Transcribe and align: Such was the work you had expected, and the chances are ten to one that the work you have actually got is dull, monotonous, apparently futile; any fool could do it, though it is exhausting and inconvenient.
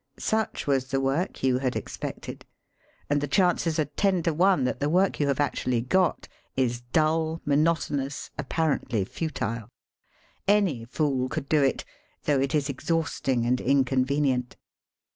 Such 0.17 0.65
was 0.65 0.87
the 0.87 0.99
work 0.99 1.43
you 1.43 1.59
had 1.59 1.75
expected, 1.75 2.43
and 3.07 3.21
the 3.21 3.27
chances 3.27 3.77
are 3.77 3.85
ten 3.85 4.23
to 4.23 4.33
one 4.33 4.63
that 4.63 4.79
the 4.79 4.89
work 4.89 5.19
you 5.19 5.27
have 5.27 5.39
actually 5.39 5.79
got 5.79 6.27
is 6.55 6.81
dull, 6.91 7.39
monotonous, 7.45 8.31
apparently 8.35 9.05
futile; 9.05 9.69
any 10.47 10.85
fool 10.85 11.29
could 11.29 11.47
do 11.47 11.61
it, 11.61 11.85
though 12.23 12.39
it 12.39 12.55
is 12.55 12.67
exhausting 12.67 13.45
and 13.45 13.61
inconvenient. 13.61 14.57